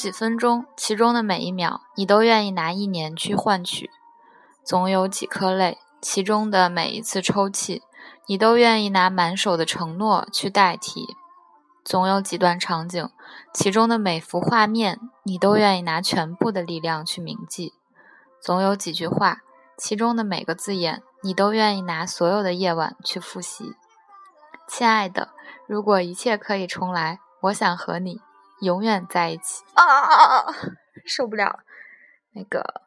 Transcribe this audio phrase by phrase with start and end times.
[0.00, 3.90] 几分钟，其中的每一秒，你都愿意拿一年去换取；
[4.64, 7.82] 总有几颗泪，其中的每一次抽泣，
[8.26, 11.02] 你都愿意拿满手的承诺去代替；
[11.84, 13.10] 总有几段场景，
[13.52, 17.74] 其中的每幅画面，你都愿意拿全部的力量去铭记；
[18.40, 19.42] 总有几句话，
[19.76, 23.74] 其中的每个字眼，你都愿意拿所有的夜晚去复习。
[24.66, 25.28] 亲爱的。
[25.66, 28.22] 如果一切可以重来，我想和你
[28.60, 29.64] 永远在一起。
[29.74, 30.54] 啊啊啊啊！
[31.06, 31.60] 受不了，
[32.32, 32.82] 那个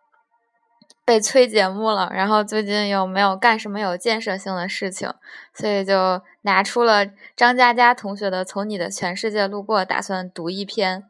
[1.04, 2.10] 被催节目了。
[2.14, 5.12] 然后最近又没有干什么有建设性的事情，
[5.54, 7.06] 所以就拿出了
[7.36, 11.10] 张嘉佳同学的《从你的全世界路过》，打算读一篇。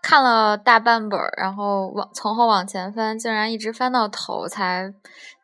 [0.00, 4.92] 看了大半本，然后往从后往前翻，竟然一直翻到头，才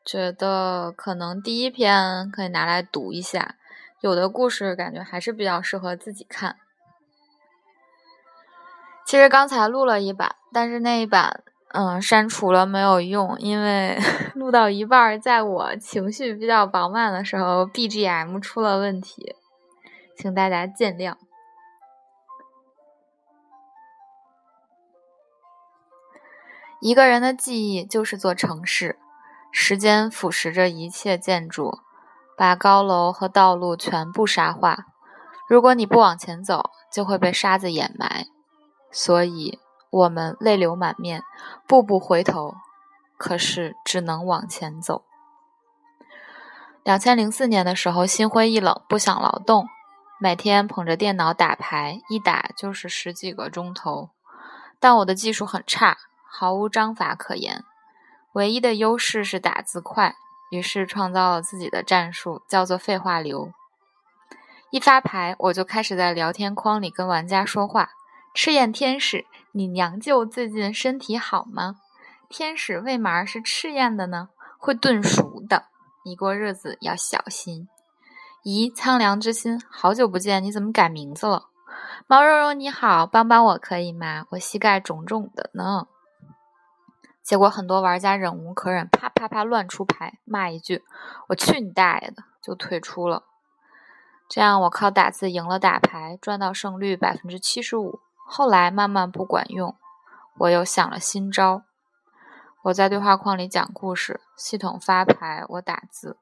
[0.05, 3.55] 觉得可能第一篇可以拿来读一下。
[4.01, 6.57] 有的故事感觉还是比较适合自己看。
[9.09, 11.43] 其实刚才录了一版，但是那一版
[11.73, 13.99] 嗯删除了没有用，因为
[14.37, 19.35] 录到一半，在我情绪比较饱满的时候，BGM 出了问题，
[20.15, 21.15] 请大家见谅。
[26.83, 28.99] 一个人的记忆就是座城市，
[29.51, 31.79] 时间腐蚀着一切建筑。
[32.37, 34.85] 把高楼和道路全部沙化。
[35.49, 38.27] 如果你不往前走，就会被沙子掩埋。
[38.91, 39.59] 所以，
[39.91, 41.23] 我们泪流满面，
[41.67, 42.55] 步步回头，
[43.17, 45.05] 可是只能往前走。
[46.83, 49.69] 两千零四年的时候，心灰意冷，不想劳动，
[50.19, 54.11] 每天捧着电脑打牌，一打就是十几个钟头。
[54.81, 55.99] 但我的技术很差，
[56.31, 57.65] 毫无章法可言，
[58.33, 60.15] 唯一的优势是打字快。
[60.51, 63.53] 于是创造了自己的战术，叫做废话流。
[64.71, 67.91] 一发牌，我就开始在聊天框里跟玩家说话
[68.41, 71.81] ：“赤焰天使，你娘舅最近身体好吗？
[72.29, 74.29] 天使为嘛是赤焰的呢？
[74.59, 75.65] 会炖熟的，
[76.05, 77.69] 你过日子要小心。”
[78.47, 81.49] 咦，苍凉之心，好久不见，你怎么改名字了？
[82.07, 84.27] 毛茸茸你好，帮帮我可以吗？
[84.29, 85.89] 我膝盖肿肿的呢。
[87.25, 90.85] 结果很多玩家忍无可忍，啪啪啪乱出牌，骂一句
[91.31, 93.25] “我去你大爷的”，就退出了。
[94.29, 97.99] 这样我靠打字赢了打牌，赚到胜率百分之七十五。
[98.31, 99.75] 后来慢慢不管用，
[100.37, 101.63] 我又想了新招。
[102.65, 106.19] 我在对话框里讲故事，系统发牌，我打字。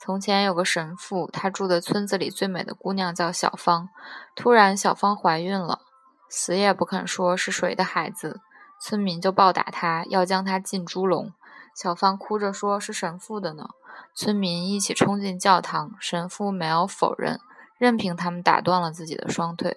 [0.00, 3.90] 从前有个神父，他住的村子里最美的姑娘叫小芳。
[4.34, 5.82] 突然小芳怀孕了，
[6.30, 8.40] 死也不肯说是谁的孩子。
[8.80, 11.34] 村民就暴打他，要将他进猪笼。
[11.76, 13.68] 小芳哭着说：“是神父的呢。”
[14.16, 17.38] 村民一起冲进教堂，神父没有否认，
[17.76, 19.76] 任凭他们打断了自己的双腿。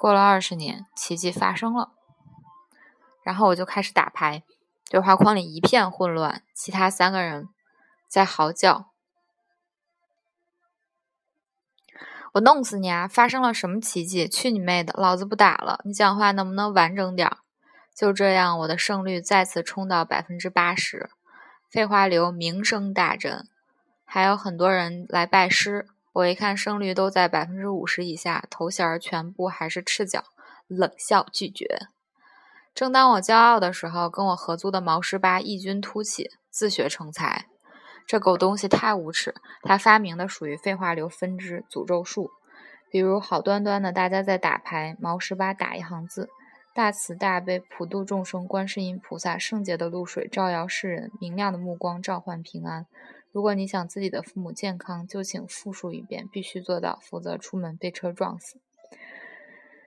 [0.00, 1.90] 过了二十年，奇迹发生了。
[3.24, 4.44] 然后我就开始打牌，
[4.88, 7.48] 对话框里一片混乱，其他三个人
[8.06, 8.92] 在嚎叫
[12.34, 13.08] ：“我弄死你啊！
[13.08, 14.28] 发生了什么奇迹？
[14.28, 14.94] 去你妹的！
[14.96, 15.80] 老子不打了！
[15.84, 17.38] 你讲话能不能完整点儿？”
[17.92, 21.10] 就这样，我的胜率再次冲到百分之八十，
[21.68, 23.48] 废话流名声大振，
[24.04, 25.88] 还有很多人来拜师。
[26.18, 30.24] 我一看胜率都在百分之五十以下，头衔全部还是赤脚，
[30.66, 31.78] 冷笑拒绝。
[32.74, 37.46] 正当我骄傲的时候，跟我合租的毛十八异军突起，自学成才。
[38.04, 42.32] 这狗东西太无耻，他发明的属于废话流分支诅咒术，
[42.90, 46.28] 比如好端端的大家在打牌，毛十八打一行字。
[46.74, 52.86] 大慈大悲普度众生，观世音菩萨，圣洁的露水照耀世人，明亮的目光召唤平安。
[53.30, 58.60] 如果你想自己的父母健康，就请复述一遍，必须做到，否则出门被车撞死。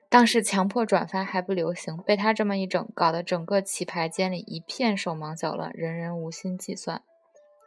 [0.10, 7.02] 当时强迫转发还不流行，被他这么一整，搞得整个棋牌间里一片手忙脚乱，人人无心计算。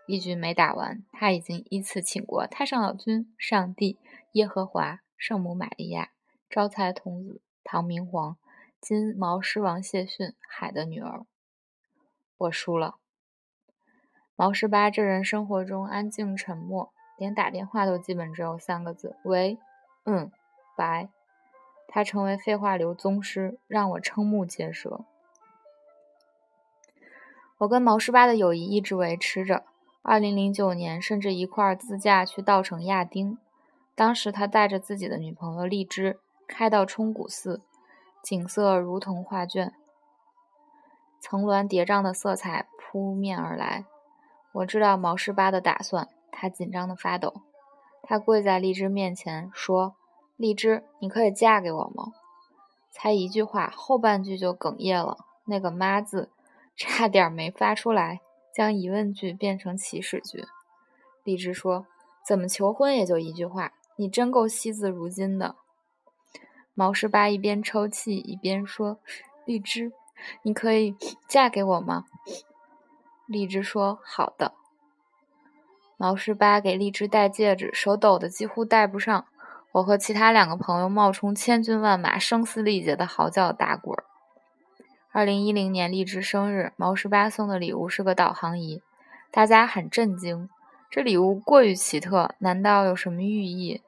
[0.06, 3.98] 一局没打完，他已经依次请过太上老君、上帝、
[4.32, 6.10] 耶和华、圣母玛利亚、
[6.50, 8.36] 招财童子、唐明皇。
[8.78, 11.24] 金毛狮王谢逊，海的女儿。
[12.36, 12.96] 我输了。
[14.36, 19.58] 毛十八这人生活中安静沉默，连打电话都基本只有三个字：喂，
[20.04, 20.30] 嗯，
[20.76, 21.08] 拜。
[21.86, 25.04] 他成为废话流宗师，让我瞠目结舌。
[27.58, 29.62] 我跟毛十八的友谊一直维持着。
[30.02, 33.38] 二零零九年，甚至一块儿自驾去稻城亚丁。
[33.94, 37.62] 当时他带着自己的女朋友荔枝，开到冲古寺。
[38.20, 39.72] 景色如同画卷，
[41.20, 43.84] 层峦叠嶂的色彩扑面而来。
[44.54, 47.42] 我知道毛十八的打算，他紧张的发抖。
[48.04, 49.96] 他跪在荔枝面前说
[50.36, 52.12] ：“荔枝，你可以嫁给我吗？”
[52.92, 55.16] 才一句话，后半句就哽咽了。
[55.46, 56.30] 那个“妈”字
[56.76, 58.20] 差点没发出来，
[58.54, 60.44] 将疑问句变成祈使句。
[61.24, 61.86] 荔枝说
[62.24, 65.56] ：“怎么求婚也就一句话，你真够惜字如金的。”
[66.74, 69.00] 毛十八一边抽泣一边说
[69.44, 69.92] ：“荔枝，
[70.42, 70.94] 你可以
[71.26, 72.04] 嫁给我吗？”
[73.26, 74.52] 荔枝说：“好的。”
[75.96, 79.24] 毛十八给荔枝戴戒指，手抖得几乎戴不上。
[79.72, 83.96] 我和其他两个朋友冒充千军万马，声嘶力竭的嚎叫打滚。
[85.12, 88.82] 二零一零年荔枝生日，毛十八送的礼物是个导航仪，
[89.30, 90.48] 大家很震惊，
[90.90, 93.80] 这礼物过于奇特，难道有什么寓意？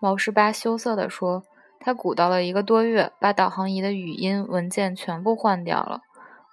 [0.00, 1.44] 毛十八羞涩地说
[1.78, 6.02] ：“他鼓捣了一个多月，把导航仪的语音文件全部换掉了。”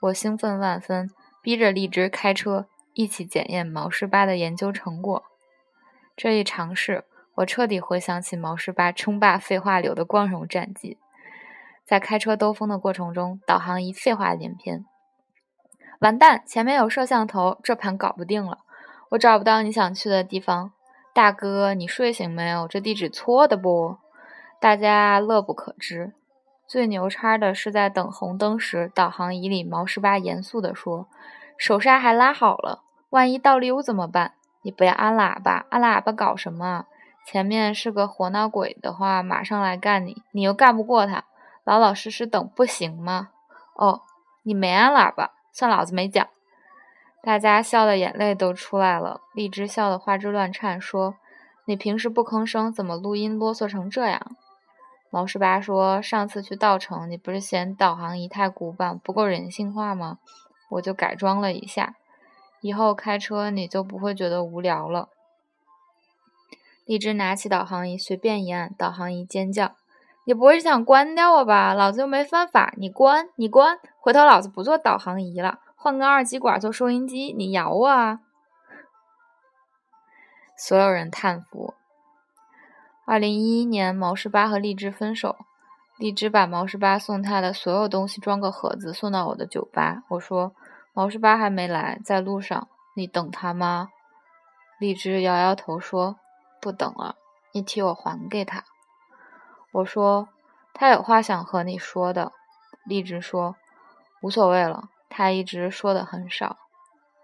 [0.01, 1.09] 我兴奋万分，
[1.41, 2.67] 逼着荔枝开车。
[2.95, 5.23] 一起检验毛十八的研究成果。
[6.17, 7.05] 这一尝试，
[7.35, 10.97] 我彻底回想起毛十八称霸废话流的光荣战绩。
[11.85, 14.83] 在开车兜风的过程中，导航仪废话连篇
[16.01, 18.57] ：“完蛋，前面有摄像头，这盘搞不定了。
[19.11, 20.73] 我找不到你想去的地方。
[21.13, 22.67] 大哥，你睡醒没有？
[22.67, 23.97] 这地址错的不？”
[24.59, 26.11] 大家乐不可支。
[26.69, 31.07] 最牛叉的是，在等红灯时，导航仪里毛十八严肃地说
[31.57, 34.33] ：“手刹还拉好了。”万一倒溜怎么办？
[34.61, 36.85] 你不要按喇叭，按喇叭搞什么？
[37.25, 41.23] 前面是个活闹鬼的话，马上来干你，你又干不过他，
[41.63, 43.29] 老老实实等不行吗？
[43.73, 44.01] 哦，
[44.43, 46.27] 你没按喇叭，算老子没讲。
[47.23, 51.15] 大家笑的眼泪都出来了，荔枝笑得花枝乱颤，说
[51.65, 54.35] ：“你平时不吭声，怎么录音啰嗦成这样？”
[55.11, 60.19] 毛十八说：“上次去稻城，你不是嫌导航仪太古板，不够人性化吗？
[60.69, 61.95] 我就改装了一下。”
[62.61, 65.07] 以后开车你就不会觉得无聊了。
[66.85, 69.75] 荔枝拿起导航仪，随便一按，导航仪尖叫
[70.25, 71.73] ：“你不会是想关掉我吧？
[71.73, 72.73] 老子又没犯法！
[72.77, 73.79] 你关，你关！
[73.99, 78.19] 回头老子不做导航仪了，换个二极管做收音机，你咬我啊！”
[80.57, 81.73] 所有人叹服。
[83.09, 85.35] 二零一一年，毛十八和荔枝分手，
[85.97, 90.03] 荔枝把毛十八送他的所有东西装个盒子送到我的酒吧。
[90.09, 90.53] 我说。
[90.93, 93.89] 毛十八还没来，在路上，你等他吗？
[94.79, 96.17] 荔枝摇摇头说
[96.61, 97.15] ：“不等了，
[97.51, 98.63] 你替我还给他。”
[99.73, 100.29] 我说
[100.73, 102.33] ：“他有话想和你说的。”
[102.85, 103.55] 荔枝说
[104.21, 106.57] ：“无所谓了，他一直说的很少。”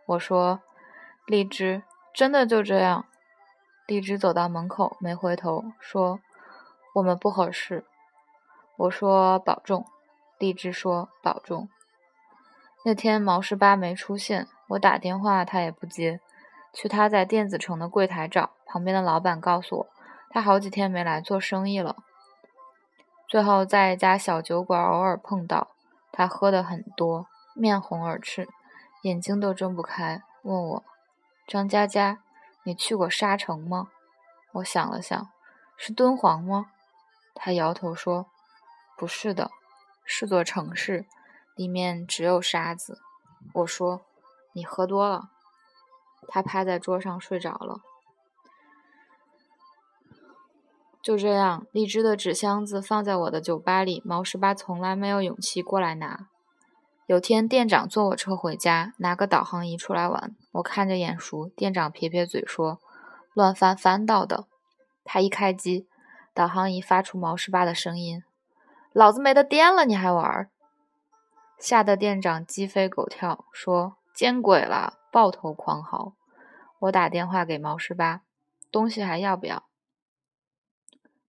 [0.07, 0.61] 我说
[1.27, 1.83] ：“荔枝，
[2.13, 3.05] 真的就这样？”
[3.87, 6.19] 荔枝走到门口，没回头，说
[6.95, 7.85] ：“我们不合适。”
[8.77, 9.85] 我说：“保重。”
[10.39, 11.69] 荔枝说：“保重。”
[12.83, 16.19] 那天毛十八没出现，我打电话他也不接，
[16.73, 19.87] 去他在电子城的柜台找，旁边的老板告诉我，
[20.29, 21.95] 他好几天没来做生意了。
[23.27, 25.69] 最后在一家小酒馆偶尔碰到，
[26.11, 28.47] 他喝的很多，面红耳赤，
[29.03, 30.83] 眼睛都睁不开，问我
[31.47, 32.19] ：“张佳佳，
[32.65, 33.87] 你去过沙城吗？”
[34.55, 35.29] 我想了想，
[35.77, 36.67] 是敦煌吗？
[37.33, 38.27] 他摇头说
[38.97, 39.51] ：“不是的，
[40.03, 41.05] 是座城市。”
[41.55, 42.99] 里面只有沙子。
[43.53, 44.01] 我说
[44.51, 45.29] ：“你喝多了。”
[46.27, 47.81] 他趴在桌上睡着了。
[51.01, 54.01] 就这样，荔枝的纸箱子放在我的酒吧里。
[54.03, 56.27] 毛十八从来没有勇气过来拿。
[57.07, 60.35] 有天，店长坐我车回家，拿个导航仪出来玩。
[60.53, 62.79] 我看着眼熟，店长撇撇嘴说
[63.35, 64.47] ：“乱翻翻到的。”
[65.05, 65.87] 他一开机，
[66.33, 68.23] 导航仪发出毛十八的声音
[68.91, 70.49] ：“老子没得电了，你还玩？”
[71.59, 76.13] 吓得店长鸡飞狗跳，说：“见鬼了！”抱头狂嚎。
[76.79, 78.21] 我打电话给毛十八
[78.71, 79.65] ：“东西还要不要？”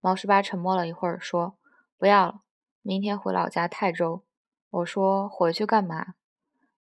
[0.00, 1.57] 毛十八沉默了一会儿，说
[1.99, 2.40] ：“不要了，
[2.81, 4.23] 明天回老家泰州。”
[4.75, 6.14] 我说：“回去干嘛？”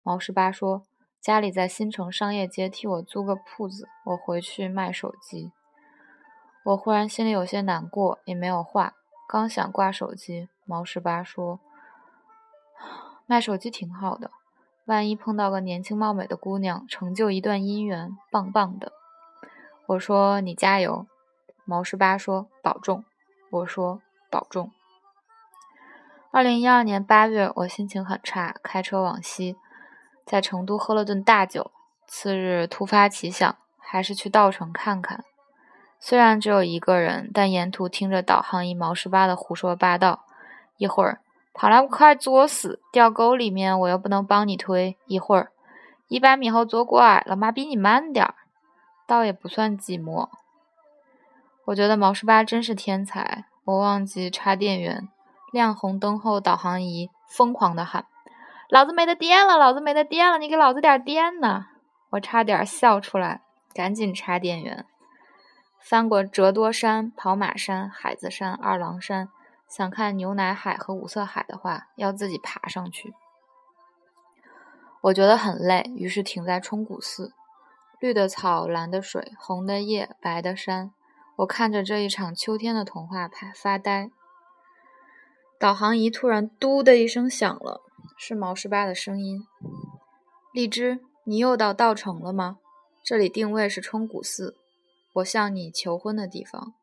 [0.01, 0.83] 毛十八说
[1.21, 5.51] ：“家里在新城商业街替我租个铺子，我回去卖手机。”
[6.65, 8.95] 我忽然心里有些难过，也没有话。
[9.27, 11.59] 刚想挂手机，毛十八说。
[13.27, 14.31] 卖手机挺好的，
[14.85, 18.91] 万一碰到个年轻貌美的姑娘，成就一段姻缘，棒棒的。
[19.85, 21.05] 我说你加油。
[21.63, 23.05] 毛十八说保重。
[23.51, 24.71] 我说保重。
[26.35, 29.55] 二零一二年八月，我心情很差，开车往西，
[30.25, 31.69] 在成都喝了顿大酒。
[32.07, 35.23] 次日突发奇想，还是去稻城看看。
[35.99, 40.25] 虽然只有一个人，但沿途听着导航仪毛十八的胡说八道，
[40.77, 41.19] 一会儿。
[41.53, 44.97] 跑来快作死，掉沟里面我又不能帮你推。
[45.05, 45.51] 一会儿，
[46.07, 48.33] 一百米后左拐，老妈比你慢点儿，
[49.05, 50.29] 倒也不算寂寞。
[51.65, 53.45] 我觉得毛十八真是天才。
[53.65, 55.07] 我忘记插电源，
[55.53, 58.07] 亮红灯后，导航仪疯狂的喊
[58.69, 59.55] ：“老子没得电了！
[59.55, 60.39] 老子没得电了！
[60.39, 61.67] 你给老子点电呢！”
[62.09, 63.41] 我差点笑出来，
[63.71, 64.83] 赶紧插电源。
[65.79, 69.29] 翻过折多山、跑马山、海子山、二郎山，
[69.69, 73.13] 想看牛奶海和五色海的话，要自己爬上去。
[75.01, 77.31] 我觉得很累，于是停在冲古寺。
[77.99, 80.91] 绿的草，蓝的水，红的叶，白的山。
[81.35, 84.09] 我看着这一场秋天的童话拍发呆。
[85.63, 87.79] 导航仪突然“嘟”的一声响了，
[88.17, 89.45] 是毛十八的声音
[90.53, 92.57] ：“荔枝，你又到稻城了吗？
[93.01, 94.57] 这里定位是冲古寺，
[95.13, 96.73] 我向你求婚的地方。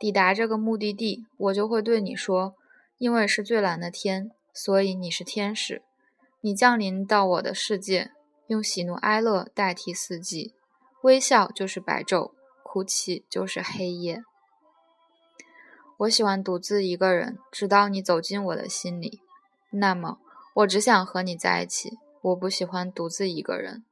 [0.00, 2.56] 抵达这个目的地，我就会对你说：
[2.98, 5.82] 因为是最蓝的天，所以你是天使。”
[6.42, 8.10] 你降临到我的世界，
[8.48, 10.52] 用喜怒哀乐代替四季，
[11.02, 12.32] 微笑就是白昼，
[12.64, 14.24] 哭泣就是黑夜。
[16.00, 19.20] 我喜欢独自一个人，直到你走进我的心里。
[19.68, 20.18] 那么，
[20.54, 21.98] 我只想和你在一起。
[22.22, 23.84] 我不喜欢独自一个人。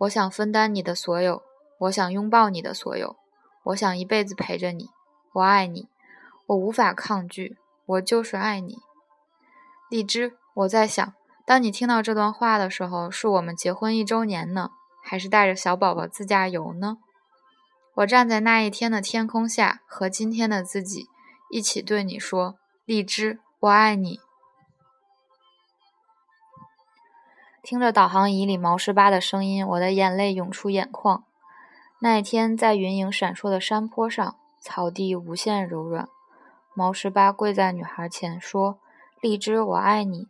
[0.00, 1.42] 我想分担你的所有，
[1.78, 3.16] 我想拥抱你的所有，
[3.64, 4.90] 我想一辈子陪着你。
[5.32, 5.88] 我爱你，
[6.48, 7.56] 我无法抗拒，
[7.86, 8.76] 我就是爱你。
[9.88, 11.14] 荔枝，我在想。
[11.46, 16.98] 当你听到这段话的时候，是我们结婚一周年呢，还是带着小宝宝自驾游呢？
[17.96, 21.08] 我站在那一天的天空下，和今天的自己
[21.50, 24.20] 一起对你说：“荔枝，我爱你。”
[27.64, 31.24] 听着导航仪里毛十八的声音，我的眼泪涌出眼眶。
[32.00, 36.06] 那一天，在云影闪烁的山坡上，草地无限柔软。
[36.74, 38.78] 毛十八跪在女孩前说
[39.22, 40.28] ：“荔枝，我爱你。”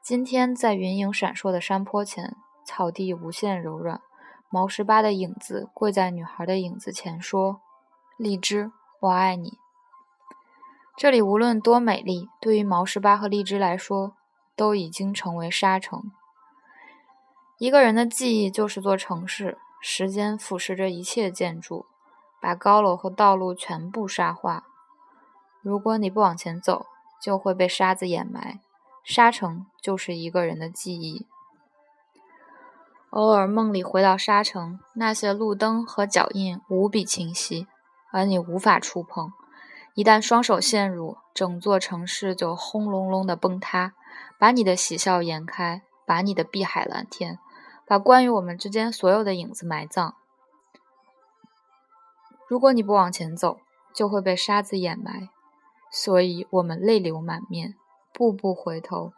[0.00, 4.00] 今天在云影闪烁的山坡前，草地无限柔软。
[4.50, 7.60] 毛十八的影子跪在女孩的影子前，说
[8.16, 9.58] ：“荔枝，我爱你。”
[10.96, 14.16] 这里无论多美丽，对于毛十八和荔枝来说，
[14.56, 16.10] 都已经成为沙城。
[17.58, 21.86] 一个人的记忆就是座城市，时间腐蚀着一切建筑，
[22.40, 24.64] 把高楼和道路全部沙化。
[25.60, 26.86] 如果你不往前走，
[27.22, 28.58] 就会被沙子掩埋。
[29.04, 31.27] 沙城就是一个人的记忆。
[33.10, 37.66] 偶尔梦里回到沙城，那些路灯和脚印无比清晰，
[38.12, 39.32] 而你无法触碰。
[39.94, 43.94] 一旦双手陷入，整座城市就轰隆隆的崩塌，
[44.38, 47.38] 把你的喜笑颜开，把你的碧海蓝天，
[47.86, 50.14] 把关于我们之间所有的影子埋葬。
[52.46, 53.58] 如果你不往前走，
[53.94, 55.30] 就会被沙子掩埋，
[55.90, 57.74] 所以我们泪流满面。
[58.12, 59.12] 步步回头，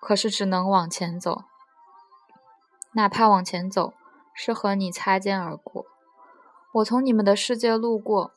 [0.00, 1.44] 可是只能往前走。
[2.96, 3.92] 哪怕往前走
[4.32, 5.84] 是和你擦肩而过，
[6.72, 8.32] 我从你们的世界路过，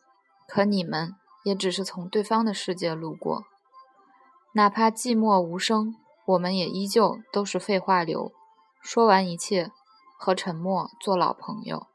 [0.49, 3.45] 可你们也只是从对方的世界路过。
[4.51, 8.33] 哪怕寂寞无声，我们也依旧都是废话流，
[8.81, 9.71] 说完一切，
[10.17, 11.87] 和沉默做老朋友。